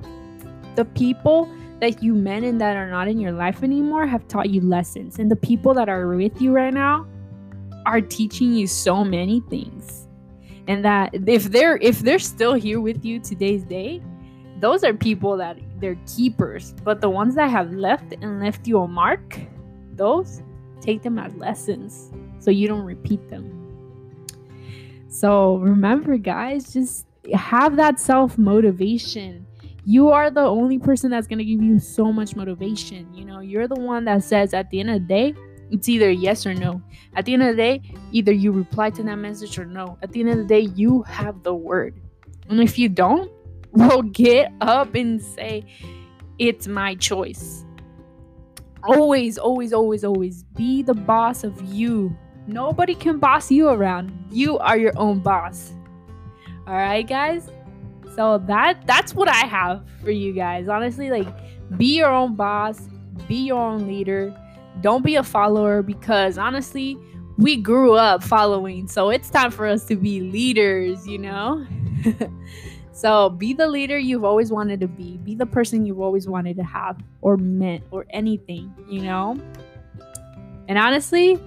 the 0.75 0.87
people 0.87 1.55
that 1.82 2.00
you 2.00 2.14
men 2.14 2.44
and 2.44 2.61
that 2.61 2.76
are 2.76 2.88
not 2.88 3.08
in 3.08 3.19
your 3.19 3.32
life 3.32 3.64
anymore 3.64 4.06
have 4.06 4.29
taught 4.29 4.49
you 4.49 4.61
lessons. 4.61 5.19
And 5.19 5.29
the 5.29 5.34
people 5.34 5.75
that 5.75 5.88
are 5.88 6.06
with 6.06 6.40
you 6.40 6.52
right 6.52 6.73
now 6.73 7.08
are 7.87 8.00
teaching 8.00 8.52
you 8.55 8.69
so 8.69 9.02
many 9.02 9.40
things. 9.50 10.06
And 10.69 10.84
that 10.84 11.11
if 11.26 11.46
they're 11.46 11.79
if 11.79 11.99
they're 11.99 12.20
still 12.20 12.55
here 12.55 12.81
with 12.81 13.05
you 13.05 13.19
today's 13.19 13.64
day, 13.64 14.00
those 14.61 14.84
are 14.84 14.94
people 14.94 15.37
that 15.38 15.58
they're 15.81 15.99
keepers. 16.06 16.73
But 16.84 17.00
the 17.00 17.11
ones 17.11 17.34
that 17.34 17.50
have 17.50 17.73
left 17.73 18.12
and 18.12 18.38
left 18.38 18.69
you 18.69 18.79
a 18.79 18.87
mark, 18.87 19.40
those 19.94 20.40
take 20.81 21.02
them 21.02 21.19
as 21.19 21.34
lessons 21.34 22.12
so 22.38 22.52
you 22.52 22.69
don't 22.69 22.84
repeat 22.84 23.29
them. 23.29 23.58
So 25.08 25.56
remember, 25.56 26.17
guys, 26.17 26.73
just 26.73 27.06
have 27.34 27.75
that 27.75 27.99
self 27.99 28.38
motivation 28.38 29.49
you 29.84 30.11
are 30.11 30.31
the 30.31 30.40
only 30.40 30.79
person 30.79 31.11
that's 31.11 31.26
going 31.26 31.38
to 31.38 31.44
give 31.44 31.62
you 31.62 31.79
so 31.79 32.12
much 32.12 32.37
motivation. 32.37 33.12
You 33.12 33.25
know, 33.25 33.40
you're 33.40 33.67
the 33.67 33.81
one 33.81 34.05
that 34.05 34.23
says 34.23 34.55
at 34.55 34.70
the 34.70 34.81
end 34.81 34.90
of 34.90 34.94
the 35.02 35.06
day, 35.06 35.34
it's 35.70 35.88
either 35.88 36.11
yes 36.11 36.46
or 36.46 36.55
no. 36.55 36.82
At 37.15 37.24
the 37.24 37.32
end 37.32 37.43
of 37.43 37.48
the 37.48 37.56
day, 37.56 37.82
either 38.12 38.32
you 38.32 38.53
reply 38.53 38.91
to 38.91 39.03
that 39.03 39.17
message 39.17 39.58
or 39.58 39.65
no. 39.65 39.98
At 40.03 40.12
the 40.12 40.20
end 40.20 40.31
of 40.31 40.36
the 40.39 40.44
day, 40.44 40.60
you 40.60 41.03
have 41.03 41.43
the 41.43 41.55
word. 41.55 42.01
And 42.48 42.60
if 42.60 42.79
you 42.79 42.89
don't, 42.89 43.31
well, 43.72 44.03
get 44.03 44.53
up 44.60 44.94
and 44.94 45.20
say, 45.20 45.65
it's 46.39 46.69
my 46.69 46.94
choice. 46.94 47.65
Always, 48.84 49.39
always, 49.39 49.72
always, 49.72 50.05
always 50.05 50.43
be 50.56 50.82
the 50.82 50.94
boss 50.94 51.44
of 51.44 51.60
you. 51.62 52.17
Nobody 52.46 52.94
can 52.94 53.19
boss 53.19 53.51
you 53.51 53.69
around. 53.69 54.12
You 54.31 54.58
are 54.58 54.77
your 54.77 54.93
own 54.96 55.20
boss. 55.20 55.72
All 56.67 56.74
right, 56.74 57.06
guys? 57.06 57.48
So 58.14 58.42
that 58.46 58.86
that's 58.86 59.14
what 59.14 59.28
I 59.28 59.46
have 59.46 59.82
for 60.02 60.10
you 60.10 60.32
guys. 60.32 60.69
Honestly, 60.69 61.10
like 61.10 61.28
be 61.76 61.96
your 61.96 62.10
own 62.10 62.34
boss, 62.36 62.81
be 63.26 63.36
your 63.36 63.58
own 63.58 63.86
leader. 63.86 64.34
Don't 64.81 65.04
be 65.04 65.16
a 65.16 65.22
follower 65.22 65.82
because 65.82 66.38
honestly, 66.38 66.98
we 67.38 67.56
grew 67.56 67.94
up 67.94 68.22
following. 68.22 68.88
So 68.88 69.10
it's 69.10 69.31
time 69.31 69.50
for 69.50 69.66
us 69.66 69.84
to 69.86 69.96
be 69.96 70.20
leaders, 70.20 71.06
you 71.06 71.19
know? 71.19 71.66
so 72.92 73.31
be 73.31 73.54
the 73.54 73.66
leader 73.66 73.98
you've 73.98 74.24
always 74.24 74.50
wanted 74.52 74.81
to 74.81 74.88
be. 74.88 75.19
Be 75.19 75.34
the 75.34 75.46
person 75.46 75.86
you've 75.86 76.00
always 76.00 76.28
wanted 76.28 76.56
to 76.56 76.64
have 76.64 77.02
or 77.20 77.36
meant 77.36 77.84
or 77.90 78.06
anything, 78.10 78.74
you 78.88 79.02
know? 79.02 79.38
And 80.69 80.78
honestly, 80.78 81.38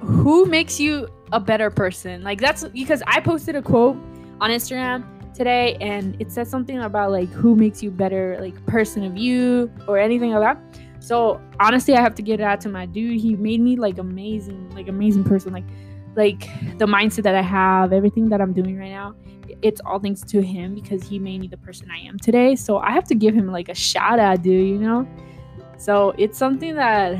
who 0.00 0.46
makes 0.46 0.80
you 0.80 1.08
a 1.32 1.40
better 1.40 1.70
person? 1.70 2.22
Like 2.22 2.40
that's 2.40 2.64
because 2.64 3.02
I 3.06 3.20
posted 3.20 3.56
a 3.56 3.62
quote 3.62 3.96
on 4.40 4.50
Instagram 4.50 5.04
today 5.34 5.76
and 5.80 6.16
it 6.20 6.30
says 6.30 6.48
something 6.48 6.78
about 6.78 7.10
like 7.10 7.28
who 7.30 7.54
makes 7.54 7.82
you 7.82 7.90
better 7.90 8.38
like 8.40 8.64
person 8.66 9.04
of 9.04 9.16
you 9.16 9.70
or 9.86 9.98
anything 9.98 10.32
like 10.32 10.56
that. 10.56 11.02
So 11.02 11.40
honestly 11.58 11.94
i 11.94 12.00
have 12.00 12.14
to 12.16 12.22
get 12.22 12.40
it 12.40 12.42
out 12.44 12.60
to 12.62 12.68
my 12.68 12.86
dude. 12.86 13.20
He 13.20 13.36
made 13.36 13.60
me 13.60 13.76
like 13.76 13.98
amazing 13.98 14.70
like 14.70 14.88
amazing 14.88 15.24
person. 15.24 15.52
Like 15.52 15.64
like 16.16 16.40
the 16.78 16.86
mindset 16.86 17.22
that 17.22 17.36
i 17.36 17.40
have 17.40 17.92
everything 17.92 18.28
that 18.28 18.40
i'm 18.40 18.52
doing 18.52 18.76
right 18.76 18.90
now 18.90 19.14
it's 19.62 19.80
all 19.86 20.00
thanks 20.00 20.22
to 20.22 20.42
him 20.42 20.74
because 20.74 21.04
he 21.04 21.20
made 21.20 21.40
me 21.40 21.46
the 21.46 21.56
person 21.56 21.88
i 21.88 21.98
am 21.98 22.18
today. 22.18 22.56
So 22.56 22.78
i 22.78 22.90
have 22.90 23.04
to 23.04 23.14
give 23.14 23.34
him 23.34 23.50
like 23.50 23.68
a 23.68 23.74
shout 23.74 24.18
out 24.18 24.42
dude 24.42 24.68
you 24.68 24.78
know? 24.78 25.08
So 25.78 26.12
it's 26.18 26.36
something 26.36 26.74
that 26.74 27.18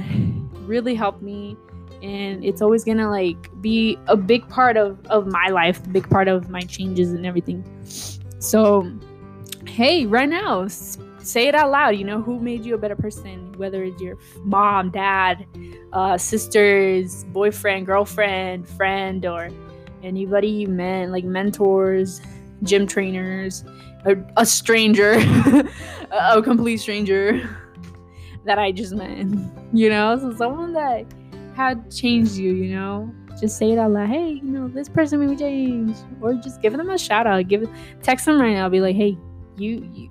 really 0.66 0.94
helped 0.94 1.22
me 1.22 1.56
and 2.02 2.44
it's 2.44 2.62
always 2.62 2.84
gonna 2.84 3.08
like 3.10 3.50
be 3.60 3.98
a 4.06 4.16
big 4.16 4.48
part 4.48 4.76
of 4.76 5.04
of 5.06 5.26
my 5.26 5.48
life 5.48 5.80
big 5.92 6.08
part 6.08 6.28
of 6.28 6.48
my 6.50 6.60
changes 6.60 7.12
and 7.12 7.26
everything. 7.26 7.64
So 8.38 8.90
hey 9.66 10.06
right 10.06 10.28
now 10.28 10.66
say 10.68 11.48
it 11.48 11.54
out 11.54 11.70
loud 11.70 11.90
you 11.90 12.04
know 12.04 12.20
who 12.20 12.40
made 12.40 12.64
you 12.64 12.74
a 12.74 12.78
better 12.78 12.96
person? 12.96 13.52
Whether 13.58 13.84
it's 13.84 14.00
your 14.00 14.16
mom 14.42 14.90
dad 14.90 15.46
uh, 15.92 16.16
sisters 16.16 17.24
boyfriend 17.24 17.86
girlfriend 17.86 18.68
friend 18.68 19.26
or 19.26 19.50
anybody 20.02 20.48
you 20.48 20.68
met, 20.68 21.10
like 21.10 21.24
mentors, 21.24 22.20
gym 22.62 22.86
trainers, 22.86 23.64
a, 24.04 24.16
a 24.36 24.46
stranger, 24.46 25.14
a 26.10 26.42
complete 26.42 26.78
stranger 26.78 27.48
that 28.44 28.58
I 28.58 28.72
just 28.72 28.94
met, 28.94 29.26
you 29.72 29.90
know, 29.90 30.18
so 30.18 30.34
someone 30.34 30.72
that 30.74 31.06
had 31.60 31.90
changed 31.90 32.36
you, 32.36 32.52
you 32.52 32.74
know, 32.74 33.12
just 33.40 33.58
say 33.58 33.72
it 33.72 33.78
out 33.78 33.90
loud. 33.90 34.08
Hey, 34.08 34.40
you 34.42 34.42
know, 34.42 34.68
this 34.68 34.88
person 34.88 35.20
made 35.20 35.30
me 35.30 35.36
change, 35.36 35.96
or 36.20 36.34
just 36.34 36.60
give 36.62 36.72
them 36.72 36.90
a 36.90 36.98
shout 36.98 37.26
out. 37.26 37.46
Give 37.48 37.68
text 38.02 38.26
them 38.26 38.40
right 38.40 38.54
now. 38.54 38.68
Be 38.68 38.80
like, 38.80 38.96
hey, 38.96 39.16
you, 39.56 39.88
you 39.92 40.10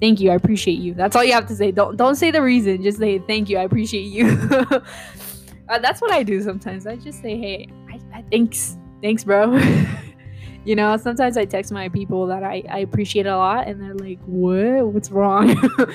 thank 0.00 0.20
you, 0.20 0.30
I 0.30 0.34
appreciate 0.34 0.78
you. 0.78 0.94
That's 0.94 1.16
all 1.16 1.24
you 1.24 1.32
have 1.32 1.46
to 1.46 1.56
say. 1.56 1.72
Don't 1.72 1.96
don't 1.96 2.16
say 2.16 2.30
the 2.30 2.42
reason. 2.42 2.82
Just 2.82 2.98
say 2.98 3.18
thank 3.18 3.48
you, 3.48 3.58
I 3.58 3.62
appreciate 3.62 4.02
you. 4.02 4.28
uh, 5.68 5.78
that's 5.78 6.00
what 6.00 6.12
I 6.12 6.22
do 6.22 6.42
sometimes. 6.42 6.86
I 6.86 6.96
just 6.96 7.22
say, 7.22 7.38
hey, 7.38 7.68
I, 7.88 8.18
I 8.18 8.24
thanks, 8.30 8.76
thanks, 9.02 9.24
bro. 9.24 9.58
you 10.64 10.76
know, 10.76 10.96
sometimes 10.96 11.36
I 11.36 11.44
text 11.44 11.72
my 11.72 11.88
people 11.88 12.26
that 12.26 12.42
I, 12.42 12.62
I 12.70 12.78
appreciate 12.78 13.26
a 13.26 13.36
lot, 13.36 13.66
and 13.66 13.80
they're 13.80 13.94
like, 13.94 14.20
what? 14.26 14.86
What's 14.92 15.10
wrong? 15.10 15.56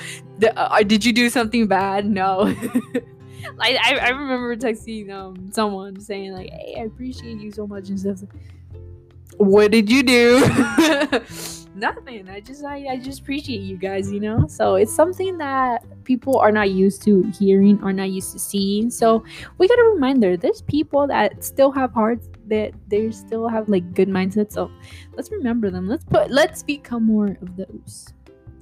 Uh, 0.54 0.82
did 0.82 1.02
you 1.02 1.14
do 1.14 1.30
something 1.30 1.66
bad? 1.66 2.04
No. 2.04 2.54
I, 3.60 3.78
I, 3.82 3.96
I 3.96 4.08
remember 4.10 4.56
texting 4.56 5.10
um 5.10 5.50
someone 5.52 6.00
saying 6.00 6.32
like, 6.32 6.50
"Hey, 6.50 6.76
I 6.80 6.84
appreciate 6.84 7.38
you 7.38 7.50
so 7.50 7.66
much," 7.66 7.88
and 7.88 7.98
stuff. 7.98 8.22
What 9.38 9.70
did 9.70 9.90
you 9.90 10.02
do? 10.02 10.40
Nothing. 11.76 12.30
I 12.30 12.40
just 12.40 12.64
I, 12.64 12.86
I 12.92 12.96
just 12.96 13.20
appreciate 13.20 13.60
you 13.60 13.76
guys, 13.76 14.10
you 14.10 14.18
know? 14.18 14.46
So 14.46 14.76
it's 14.76 14.94
something 14.94 15.36
that 15.38 15.84
people 16.04 16.38
are 16.38 16.50
not 16.50 16.70
used 16.70 17.02
to 17.02 17.30
hearing, 17.38 17.78
are 17.82 17.92
not 17.92 18.08
used 18.08 18.32
to 18.32 18.38
seeing. 18.38 18.88
So 18.88 19.22
we 19.58 19.68
got 19.68 19.78
a 19.78 19.84
reminder 19.92 20.38
there's 20.38 20.62
people 20.62 21.06
that 21.08 21.44
still 21.44 21.70
have 21.72 21.92
hearts 21.92 22.30
that 22.46 22.72
they 22.88 23.10
still 23.10 23.46
have 23.46 23.68
like 23.68 23.92
good 23.92 24.08
mindsets. 24.08 24.52
So 24.52 24.70
let's 25.14 25.30
remember 25.30 25.70
them. 25.70 25.86
Let's 25.86 26.04
put 26.04 26.30
let's 26.30 26.62
become 26.62 27.04
more 27.04 27.36
of 27.42 27.56
those. 27.56 28.14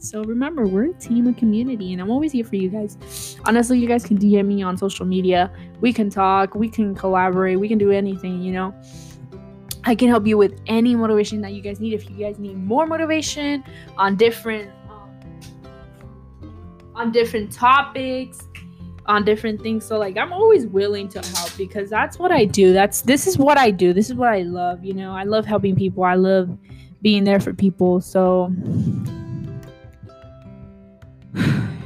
So 0.04 0.22
remember, 0.22 0.66
we're 0.66 0.90
a 0.90 0.92
team, 0.92 1.26
a 1.28 1.32
community, 1.32 1.94
and 1.94 2.02
I'm 2.02 2.10
always 2.10 2.30
here 2.30 2.44
for 2.44 2.56
you 2.56 2.68
guys. 2.68 3.38
Honestly, 3.46 3.78
you 3.78 3.88
guys 3.88 4.04
can 4.04 4.18
DM 4.18 4.46
me 4.46 4.62
on 4.62 4.76
social 4.76 5.06
media. 5.06 5.50
We 5.80 5.94
can 5.94 6.10
talk, 6.10 6.54
we 6.54 6.68
can 6.68 6.94
collaborate, 6.94 7.58
we 7.58 7.68
can 7.68 7.78
do 7.78 7.90
anything, 7.90 8.42
you 8.42 8.52
know. 8.52 8.74
I 9.84 9.94
can 9.94 10.08
help 10.08 10.26
you 10.26 10.36
with 10.36 10.60
any 10.66 10.94
motivation 10.94 11.40
that 11.40 11.54
you 11.54 11.62
guys 11.62 11.80
need. 11.80 11.94
If 11.94 12.10
you 12.10 12.16
guys 12.16 12.38
need 12.38 12.58
more 12.58 12.86
motivation 12.86 13.64
on 13.96 14.16
different 14.16 14.70
um, 14.90 16.50
on 16.94 17.10
different 17.10 17.50
topics, 17.50 18.46
on 19.06 19.24
different 19.24 19.62
things. 19.62 19.86
So 19.86 19.98
like 19.98 20.18
I'm 20.18 20.34
always 20.34 20.66
willing 20.66 21.08
to 21.10 21.20
help 21.20 21.56
because 21.56 21.88
that's 21.88 22.18
what 22.18 22.30
I 22.30 22.44
do. 22.44 22.74
That's 22.74 23.00
this 23.02 23.26
is 23.26 23.38
what 23.38 23.56
I 23.56 23.70
do. 23.70 23.94
This 23.94 24.10
is 24.10 24.16
what 24.16 24.28
I 24.28 24.42
love, 24.42 24.84
you 24.84 24.92
know. 24.92 25.12
I 25.12 25.24
love 25.24 25.46
helping 25.46 25.76
people. 25.76 26.04
I 26.04 26.14
love 26.14 26.58
being 27.00 27.24
there 27.24 27.40
for 27.40 27.54
people. 27.54 28.02
So 28.02 28.52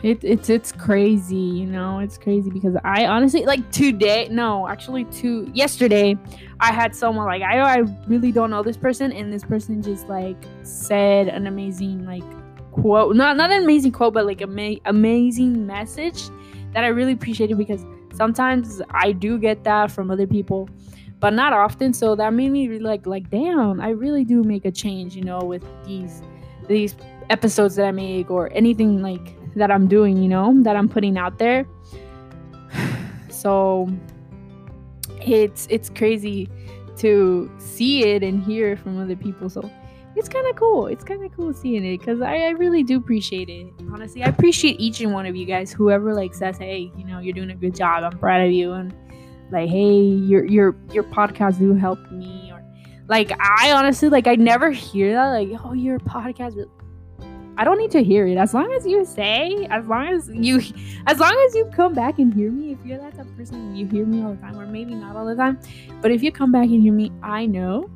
it, 0.03 0.23
it's 0.23 0.49
it's 0.49 0.73
crazy 0.73 1.37
you 1.37 1.67
know? 1.67 1.99
It's 1.99 2.19
crazy 2.19 2.51
because 2.51 2.77
i 2.85 3.07
honestly 3.07 3.45
like 3.45 3.71
today 3.71 4.29
no 4.31 4.69
actually 4.69 5.05
two 5.07 5.51
yesterday 5.53 6.17
i 6.61 6.73
had 6.73 6.95
someone 6.95 7.27
like 7.27 7.43
i 7.43 7.59
i 7.59 7.77
really 8.07 8.33
don't 8.33 8.51
know 8.51 8.63
this 8.63 8.77
person 8.77 9.13
and 9.13 9.33
this 9.33 9.45
person 9.45 9.83
just 9.83 10.09
like 10.09 10.37
said 10.63 11.29
an 11.29 11.47
amazing 11.47 12.07
like 12.07 12.23
quote 12.73 13.17
not 13.17 13.37
not 13.37 13.51
an 13.51 13.63
amazing 13.63 13.93
quote 13.93 14.15
but 14.15 14.27
like 14.27 14.41
a 14.41 14.45
ama- 14.45 14.81
amazing 14.85 15.67
message 15.67 16.29
that 16.73 16.85
i 16.85 16.89
really 16.89 17.13
appreciated 17.13 17.59
because 17.59 17.85
sometimes 18.15 18.81
i 18.91 19.13
do 19.13 19.39
get 19.39 19.65
that 19.65 19.91
from 19.91 20.11
other 20.11 20.27
people 20.27 20.69
but 21.21 21.33
not 21.33 21.53
often 21.53 21.93
so 21.93 22.15
that 22.15 22.33
made 22.33 22.51
me 22.51 22.69
really 22.69 22.85
like 22.85 23.07
like 23.07 23.29
damn 23.31 23.81
i 23.81 23.89
really 23.89 24.25
do 24.25 24.43
make 24.45 24.65
a 24.65 24.71
change 24.71 25.17
you 25.17 25.25
know 25.25 25.41
with 25.41 25.65
these 25.85 26.23
these 26.69 26.95
episodes 27.31 27.75
that 27.75 27.87
i 27.87 27.91
make 27.91 28.31
or 28.31 28.51
anything 28.53 29.03
like 29.03 29.38
that 29.57 29.71
I'm 29.71 29.89
doing, 29.89 30.17
you 30.23 30.29
know, 30.29 30.63
that 30.63 30.77
I'm 30.77 30.89
putting 30.89 31.17
out 31.19 31.39
there. 31.39 31.67
So 33.31 33.89
it's 35.21 35.69
it's 35.71 35.91
crazy 35.91 36.49
to 36.97 37.51
see 37.59 38.05
it 38.05 38.25
and 38.25 38.43
hear 38.43 38.73
it 38.73 38.81
from 38.81 39.01
other 39.01 39.15
people. 39.15 39.49
So 39.49 39.71
it's 40.17 40.29
kind 40.29 40.47
of 40.49 40.57
cool. 40.57 40.87
It's 40.87 41.05
kind 41.05 41.25
of 41.25 41.35
cool 41.37 41.55
seeing 41.55 41.85
it 41.85 41.99
because 41.99 42.21
I, 42.21 42.37
I 42.37 42.49
really 42.51 42.83
do 42.83 42.97
appreciate 42.97 43.49
it. 43.49 43.73
Honestly, 43.93 44.25
I 44.25 44.29
appreciate 44.29 44.81
each 44.81 45.01
and 45.01 45.13
one 45.13 45.27
of 45.27 45.37
you 45.37 45.47
guys. 45.47 45.73
Whoever 45.73 46.15
like 46.15 46.35
says, 46.35 46.59
"Hey, 46.59 46.91
you 46.97 47.05
know, 47.05 47.21
you're 47.21 47.35
doing 47.35 47.51
a 47.51 47.55
good 47.55 47.75
job. 47.75 48.03
I'm 48.03 48.19
proud 48.19 48.45
of 48.45 48.53
you," 48.53 48.73
and 48.73 48.93
like, 49.51 49.69
"Hey, 49.69 50.01
your 50.01 50.45
your 50.45 50.77
your 50.93 51.05
podcast 51.05 51.59
do 51.59 51.75
help 51.75 52.01
me," 52.11 52.51
or 52.53 52.63
like 53.09 53.31
I 53.41 53.73
honestly 53.73 54.09
like 54.09 54.27
I 54.27 54.35
never 54.35 54.71
hear 54.71 55.13
that 55.13 55.31
like, 55.31 55.49
"Oh, 55.65 55.73
your 55.73 56.01
podcast." 56.01 56.67
I 57.59 57.65
don't 57.65 57.77
need 57.77 57.91
to 57.91 58.05
hear 58.05 58.25
it. 58.27 58.39
As 58.39 58.55
long 58.55 58.73
as 58.73 58.87
you 58.87 59.05
say, 59.05 59.67
as 59.69 59.85
long 59.87 60.07
as 60.07 60.31
you, 60.33 60.61
as 61.09 61.19
long 61.19 61.37
as 61.47 61.55
you 61.57 61.65
come 61.75 61.93
back 61.93 62.21
and 62.21 62.33
hear 62.33 62.53
me. 62.53 62.73
If 62.73 62.79
you're 62.87 62.99
that 62.99 63.17
type 63.17 63.27
of 63.27 63.37
person, 63.37 63.75
you 63.75 63.87
hear 63.89 64.07
me 64.07 64.23
all 64.23 64.35
the 64.35 64.41
time, 64.41 64.59
or 64.59 64.65
maybe 64.67 64.95
not 64.95 65.17
all 65.17 65.27
the 65.27 65.35
time, 65.35 65.59
but 66.01 66.13
if 66.13 66.23
you 66.23 66.31
come 66.31 66.53
back 66.53 66.67
and 66.67 66.81
hear 66.81 66.93
me, 66.93 67.11
I 67.21 67.47
know, 67.47 67.91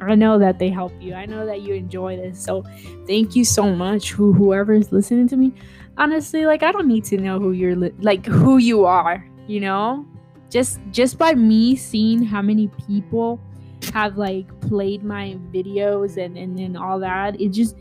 I 0.00 0.14
know 0.14 0.38
that 0.38 0.60
they 0.60 0.68
help 0.68 0.92
you. 1.00 1.14
I 1.14 1.26
know 1.26 1.44
that 1.46 1.62
you 1.62 1.74
enjoy 1.74 2.16
this. 2.16 2.42
So, 2.42 2.62
thank 3.08 3.34
you 3.34 3.44
so 3.44 3.74
much, 3.74 4.12
who 4.12 4.32
whoever 4.32 4.72
is 4.72 4.92
listening 4.92 5.26
to 5.28 5.36
me. 5.36 5.52
Honestly, 5.98 6.46
like 6.46 6.62
I 6.62 6.70
don't 6.70 6.86
need 6.86 7.04
to 7.06 7.18
know 7.18 7.40
who 7.40 7.52
you're 7.52 7.76
li- 7.76 7.94
like 8.00 8.24
who 8.24 8.58
you 8.58 8.84
are. 8.84 9.26
You 9.48 9.60
know, 9.60 10.06
just 10.48 10.78
just 10.92 11.18
by 11.18 11.34
me 11.34 11.74
seeing 11.74 12.22
how 12.22 12.40
many 12.40 12.68
people 12.86 13.40
have 13.90 14.16
like 14.16 14.48
played 14.60 15.02
my 15.02 15.36
videos 15.50 16.16
and 16.16 16.36
and, 16.36 16.58
and 16.58 16.76
all 16.76 16.98
that 17.00 17.40
it 17.40 17.50
just 17.50 17.76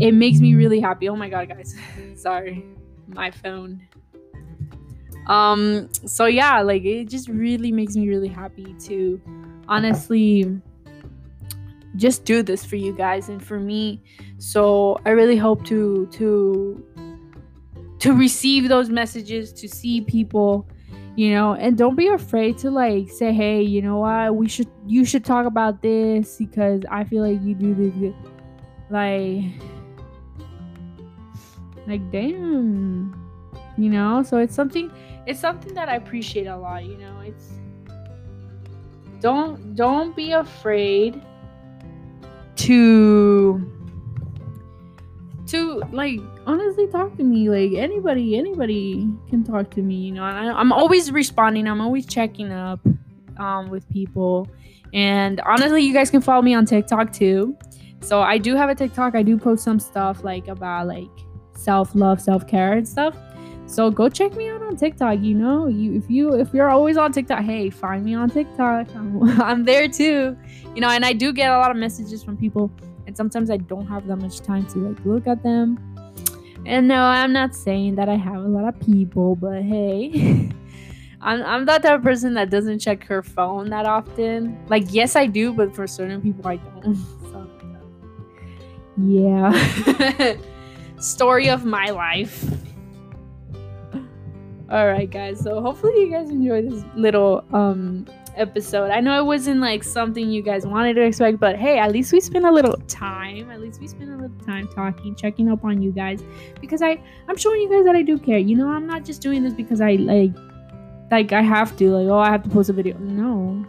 it 0.00 0.12
makes 0.12 0.40
me 0.40 0.54
really 0.54 0.80
happy. 0.80 1.08
Oh 1.08 1.16
my 1.16 1.28
god 1.28 1.48
guys. 1.48 1.74
Sorry. 2.14 2.64
My 3.08 3.30
phone. 3.30 3.82
Um 5.26 5.88
so 5.92 6.26
yeah 6.26 6.60
like 6.60 6.84
it 6.84 7.08
just 7.08 7.28
really 7.28 7.72
makes 7.72 7.96
me 7.96 8.08
really 8.08 8.28
happy 8.28 8.74
to 8.80 9.20
honestly 9.68 10.60
just 11.96 12.24
do 12.24 12.42
this 12.42 12.64
for 12.64 12.76
you 12.76 12.92
guys 12.92 13.28
and 13.28 13.42
for 13.42 13.58
me. 13.58 14.02
So 14.38 14.98
i 15.04 15.10
really 15.10 15.36
hope 15.36 15.64
to 15.66 16.06
to 16.12 16.84
to 17.98 18.12
receive 18.12 18.68
those 18.68 18.90
messages 18.90 19.52
to 19.54 19.68
see 19.68 20.00
people 20.00 20.68
you 21.16 21.30
know 21.30 21.54
and 21.54 21.78
don't 21.78 21.96
be 21.96 22.08
afraid 22.08 22.58
to 22.58 22.70
like 22.70 23.10
say 23.10 23.32
hey 23.32 23.62
you 23.62 23.82
know 23.82 23.98
what? 23.98 24.36
We 24.36 24.48
should 24.48 24.68
you 24.86 25.04
should 25.04 25.24
talk 25.24 25.46
about 25.46 25.82
this 25.82 26.36
because 26.36 26.82
i 26.90 27.04
feel 27.04 27.22
like 27.22 27.42
you 27.42 27.54
do 27.54 27.74
this 27.74 27.92
good. 27.94 28.14
like 28.90 29.44
like 31.88 32.10
damn 32.12 33.14
you 33.78 33.90
know? 33.90 34.22
So 34.22 34.38
it's 34.38 34.54
something 34.54 34.90
it's 35.26 35.40
something 35.40 35.74
that 35.74 35.88
i 35.88 35.96
appreciate 35.96 36.46
a 36.46 36.56
lot 36.56 36.84
you 36.84 36.96
know? 36.98 37.20
It's 37.20 37.52
don't 39.20 39.74
don't 39.74 40.14
be 40.14 40.32
afraid 40.32 41.22
to 42.56 43.75
to 45.46 45.82
like 45.92 46.20
honestly 46.46 46.86
talk 46.88 47.16
to 47.16 47.22
me 47.22 47.48
like 47.48 47.72
anybody 47.78 48.36
anybody 48.36 49.08
can 49.28 49.44
talk 49.44 49.70
to 49.70 49.80
me 49.80 49.94
you 49.94 50.12
know 50.12 50.24
I, 50.24 50.60
am 50.60 50.72
always 50.72 51.12
responding 51.12 51.68
i'm 51.68 51.80
always 51.80 52.04
checking 52.04 52.50
up 52.50 52.80
um, 53.38 53.70
with 53.70 53.88
people. 53.90 54.48
And 54.92 55.40
honestly 55.40 55.82
you 55.82 55.92
guys 55.92 56.10
can 56.10 56.20
follow 56.20 56.42
me 56.42 56.54
on 56.54 56.64
tiktok 56.64 57.12
too. 57.12 57.56
So 58.00 58.20
i 58.20 58.38
do 58.38 58.54
have 58.54 58.70
a 58.70 58.74
tiktok 58.74 59.14
i 59.14 59.22
do 59.22 59.36
post 59.36 59.64
some 59.64 59.80
stuff 59.80 60.24
like 60.24 60.48
about 60.48 60.86
like 60.86 61.08
self-love 61.54 62.20
self-care 62.20 62.74
and 62.74 62.88
stuff. 62.88 63.16
So 63.68 63.90
go 63.90 64.08
check 64.08 64.34
me 64.36 64.48
out 64.48 64.62
on 64.62 64.76
tiktok 64.76 65.20
you 65.20 65.34
know 65.34 65.66
you 65.66 65.94
if 65.94 66.08
you 66.08 66.34
if 66.34 66.54
you're 66.54 66.70
always 66.70 66.96
on 66.96 67.12
tiktok 67.12 67.42
hey 67.42 67.68
find 67.68 68.04
me 68.04 68.14
on 68.14 68.30
tiktok 68.30 68.86
i'm, 68.94 69.40
I'm 69.40 69.64
there 69.64 69.88
too. 69.88 70.36
You 70.74 70.80
know 70.80 70.88
and 70.88 71.04
i 71.04 71.12
do 71.12 71.32
get 71.32 71.50
a 71.50 71.58
lot 71.58 71.70
of 71.70 71.76
messages 71.76 72.22
from 72.22 72.36
people 72.36 72.70
and 73.06 73.16
sometimes 73.16 73.50
I 73.50 73.56
don't 73.56 73.86
have 73.86 74.06
that 74.06 74.16
much 74.16 74.40
time 74.40 74.66
to 74.68 74.78
like 74.78 75.04
look 75.04 75.26
at 75.26 75.42
them. 75.42 75.78
And 76.64 76.88
no, 76.88 77.02
I'm 77.04 77.32
not 77.32 77.54
saying 77.54 77.94
that 77.94 78.08
I 78.08 78.16
have 78.16 78.42
a 78.42 78.48
lot 78.48 78.66
of 78.66 78.80
people, 78.80 79.36
but 79.36 79.62
hey, 79.62 80.50
I'm, 81.20 81.42
I'm 81.42 81.64
that 81.66 81.82
person 82.02 82.34
that 82.34 82.50
doesn't 82.50 82.80
check 82.80 83.04
her 83.04 83.22
phone 83.22 83.70
that 83.70 83.86
often. 83.86 84.58
Like, 84.68 84.84
yes, 84.92 85.16
I 85.16 85.26
do, 85.26 85.52
but 85.52 85.74
for 85.74 85.86
certain 85.86 86.20
people, 86.20 86.46
I 86.48 86.56
don't. 86.56 86.96
so, 87.30 87.50
yeah. 88.96 90.36
Story 90.98 91.48
of 91.48 91.64
my 91.64 91.90
life. 91.90 92.44
All 94.68 94.88
right, 94.88 95.08
guys. 95.08 95.40
So 95.40 95.60
hopefully 95.60 96.00
you 96.00 96.10
guys 96.10 96.30
enjoy 96.30 96.62
this 96.62 96.82
little 96.96 97.44
um 97.52 98.06
episode. 98.36 98.90
I 98.90 99.00
know 99.00 99.18
it 99.18 99.24
wasn't 99.24 99.60
like 99.60 99.82
something 99.82 100.30
you 100.30 100.42
guys 100.42 100.66
wanted 100.66 100.94
to 100.94 101.02
expect, 101.02 101.40
but 101.40 101.56
hey, 101.56 101.78
at 101.78 101.92
least 101.92 102.12
we 102.12 102.20
spent 102.20 102.44
a 102.44 102.50
little 102.50 102.76
time. 102.88 103.50
At 103.50 103.60
least 103.60 103.80
we 103.80 103.88
spent 103.88 104.10
a 104.10 104.16
little 104.16 104.46
time 104.46 104.68
talking, 104.68 105.14
checking 105.14 105.50
up 105.50 105.64
on 105.64 105.82
you 105.82 105.92
guys 105.92 106.22
because 106.60 106.82
I 106.82 107.00
I'm 107.28 107.36
showing 107.36 107.60
you 107.60 107.70
guys 107.70 107.84
that 107.84 107.96
I 107.96 108.02
do 108.02 108.18
care. 108.18 108.38
You 108.38 108.56
know, 108.56 108.68
I'm 108.68 108.86
not 108.86 109.04
just 109.04 109.22
doing 109.22 109.42
this 109.42 109.54
because 109.54 109.80
I 109.80 109.92
like 109.92 110.32
like 111.10 111.32
I 111.32 111.42
have 111.42 111.76
to 111.78 111.90
like 111.90 112.08
oh 112.08 112.18
I 112.18 112.30
have 112.30 112.42
to 112.44 112.50
post 112.50 112.70
a 112.70 112.72
video. 112.72 112.96
No. 112.98 113.64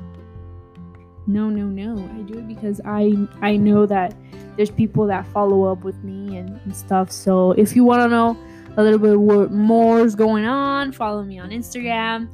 no, 1.28 1.50
no, 1.50 1.66
no. 1.66 2.10
I 2.16 2.22
do 2.24 2.40
it 2.40 2.48
because 2.48 2.82
I 2.86 3.14
I 3.42 3.58
know 3.58 3.86
that 3.86 4.16
there's 4.56 4.72
people 4.72 5.06
that 5.08 5.26
follow 5.28 5.72
up 5.72 5.84
with 5.84 6.04
me 6.04 6.38
and, 6.38 6.60
and 6.66 6.76
stuff. 6.76 7.12
So 7.12 7.52
if 7.52 7.76
you 7.76 7.84
want 7.84 8.02
to 8.02 8.08
know 8.10 8.38
a 8.76 8.84
little 8.84 9.00
bit 9.00 9.20
what 9.20 9.52
more 9.52 10.02
is 10.02 10.16
going 10.16 10.46
on, 10.46 10.92
follow 10.92 11.24
me 11.24 11.40
on 11.40 11.50
Instagram. 11.50 12.30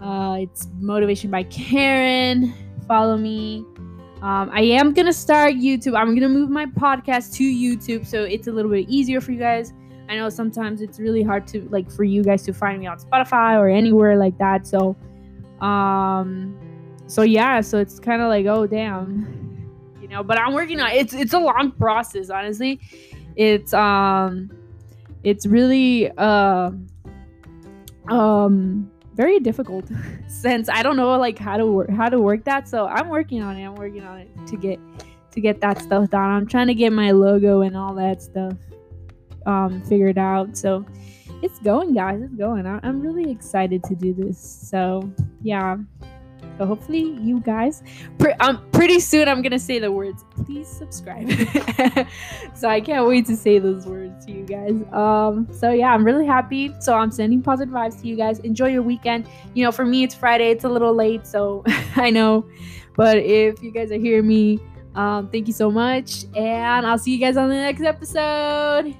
Uh, 0.00 0.36
it's 0.40 0.68
motivation 0.78 1.30
by 1.30 1.42
Karen. 1.44 2.54
Follow 2.86 3.16
me. 3.16 3.64
Um, 4.22 4.50
I 4.52 4.62
am 4.62 4.94
gonna 4.94 5.12
start 5.12 5.54
YouTube. 5.54 5.96
I'm 5.96 6.14
gonna 6.14 6.28
move 6.28 6.50
my 6.50 6.66
podcast 6.66 7.34
to 7.34 7.44
YouTube, 7.44 8.06
so 8.06 8.24
it's 8.24 8.46
a 8.46 8.52
little 8.52 8.70
bit 8.70 8.88
easier 8.88 9.20
for 9.20 9.32
you 9.32 9.38
guys. 9.38 9.72
I 10.08 10.16
know 10.16 10.28
sometimes 10.28 10.80
it's 10.80 10.98
really 10.98 11.22
hard 11.22 11.46
to 11.48 11.68
like 11.70 11.90
for 11.90 12.04
you 12.04 12.24
guys 12.24 12.42
to 12.44 12.52
find 12.52 12.80
me 12.80 12.86
on 12.86 12.98
Spotify 12.98 13.58
or 13.58 13.68
anywhere 13.68 14.16
like 14.16 14.38
that. 14.38 14.66
So, 14.66 14.96
um, 15.60 16.56
so 17.06 17.22
yeah, 17.22 17.60
so 17.60 17.78
it's 17.78 18.00
kind 18.00 18.22
of 18.22 18.28
like, 18.28 18.46
oh 18.46 18.66
damn, 18.66 19.68
you 20.00 20.08
know. 20.08 20.22
But 20.22 20.38
I'm 20.38 20.52
working 20.52 20.80
on 20.80 20.90
it's 20.90 21.14
it's 21.14 21.32
a 21.32 21.38
long 21.38 21.72
process, 21.72 22.30
honestly. 22.30 22.80
It's 23.36 23.74
um, 23.74 24.50
it's 25.22 25.46
really 25.46 26.10
uh, 26.16 26.70
um 28.08 28.90
very 29.18 29.40
difficult 29.40 29.84
since 30.28 30.68
I 30.68 30.82
don't 30.84 30.96
know 30.96 31.18
like 31.18 31.38
how 31.38 31.56
to 31.58 31.66
work 31.66 31.90
how 31.90 32.08
to 32.08 32.20
work 32.20 32.44
that. 32.44 32.68
So 32.68 32.86
I'm 32.86 33.08
working 33.08 33.42
on 33.42 33.56
it. 33.56 33.66
I'm 33.66 33.74
working 33.74 34.04
on 34.04 34.18
it 34.18 34.30
to 34.46 34.56
get 34.56 34.78
to 35.32 35.40
get 35.40 35.60
that 35.60 35.82
stuff 35.82 36.08
done. 36.08 36.30
I'm 36.30 36.46
trying 36.46 36.68
to 36.68 36.74
get 36.74 36.92
my 36.92 37.10
logo 37.10 37.60
and 37.62 37.76
all 37.76 37.94
that 37.96 38.22
stuff 38.22 38.54
um 39.44 39.82
figured 39.82 40.16
out. 40.18 40.56
So 40.56 40.86
it's 41.42 41.58
going, 41.58 41.94
guys. 41.94 42.22
It's 42.22 42.34
going. 42.34 42.64
I- 42.66 42.80
I'm 42.82 43.00
really 43.00 43.30
excited 43.30 43.82
to 43.84 43.94
do 43.94 44.14
this. 44.14 44.38
So 44.38 45.12
yeah. 45.42 45.76
So 46.58 46.66
hopefully 46.66 47.16
you 47.20 47.40
guys, 47.40 47.82
pre- 48.18 48.32
um, 48.34 48.68
pretty 48.72 48.98
soon 48.98 49.28
I'm 49.28 49.42
gonna 49.42 49.58
say 49.58 49.78
the 49.78 49.92
words. 49.92 50.24
Please 50.44 50.68
subscribe. 50.68 51.30
so 52.54 52.68
I 52.68 52.80
can't 52.80 53.06
wait 53.06 53.26
to 53.26 53.36
say 53.36 53.58
those 53.58 53.86
words 53.86 54.26
to 54.26 54.32
you 54.32 54.44
guys. 54.44 54.82
Um, 54.92 55.46
so 55.52 55.70
yeah, 55.70 55.94
I'm 55.94 56.04
really 56.04 56.26
happy. 56.26 56.74
So 56.80 56.94
I'm 56.94 57.10
sending 57.10 57.42
positive 57.42 57.72
vibes 57.72 58.00
to 58.00 58.08
you 58.08 58.16
guys. 58.16 58.40
Enjoy 58.40 58.68
your 58.68 58.82
weekend. 58.82 59.28
You 59.54 59.64
know, 59.64 59.72
for 59.72 59.84
me 59.84 60.02
it's 60.02 60.14
Friday. 60.14 60.50
It's 60.50 60.64
a 60.64 60.68
little 60.68 60.94
late, 60.94 61.26
so 61.26 61.62
I 61.96 62.10
know. 62.10 62.48
But 62.96 63.18
if 63.18 63.62
you 63.62 63.70
guys 63.70 63.92
are 63.92 63.98
hearing 63.98 64.26
me, 64.26 64.58
um, 64.96 65.28
thank 65.30 65.46
you 65.46 65.52
so 65.52 65.70
much, 65.70 66.24
and 66.34 66.84
I'll 66.84 66.98
see 66.98 67.12
you 67.12 67.18
guys 67.18 67.36
on 67.36 67.48
the 67.48 67.54
next 67.54 67.82
episode. 67.82 68.96